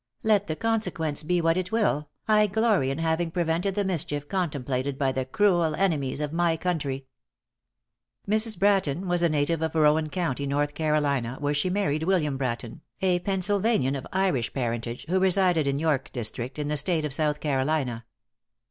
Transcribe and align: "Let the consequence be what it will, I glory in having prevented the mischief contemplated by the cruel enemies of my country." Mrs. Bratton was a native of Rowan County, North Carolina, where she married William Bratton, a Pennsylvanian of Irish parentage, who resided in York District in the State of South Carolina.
"Let 0.23 0.47
the 0.47 0.55
consequence 0.55 1.21
be 1.21 1.41
what 1.41 1.57
it 1.57 1.71
will, 1.71 2.09
I 2.27 2.47
glory 2.47 2.89
in 2.89 2.97
having 2.97 3.29
prevented 3.29 3.75
the 3.75 3.83
mischief 3.83 4.27
contemplated 4.27 4.97
by 4.97 5.11
the 5.11 5.25
cruel 5.25 5.75
enemies 5.75 6.19
of 6.21 6.33
my 6.33 6.57
country." 6.57 7.05
Mrs. 8.27 8.57
Bratton 8.57 9.07
was 9.07 9.21
a 9.21 9.29
native 9.29 9.61
of 9.61 9.75
Rowan 9.75 10.09
County, 10.09 10.47
North 10.47 10.73
Carolina, 10.73 11.37
where 11.39 11.53
she 11.53 11.69
married 11.69 12.01
William 12.01 12.35
Bratton, 12.35 12.81
a 12.99 13.19
Pennsylvanian 13.19 13.93
of 13.93 14.07
Irish 14.11 14.51
parentage, 14.53 15.05
who 15.07 15.19
resided 15.19 15.67
in 15.67 15.77
York 15.77 16.09
District 16.11 16.57
in 16.57 16.67
the 16.67 16.77
State 16.77 17.05
of 17.05 17.13
South 17.13 17.39
Carolina. 17.39 18.05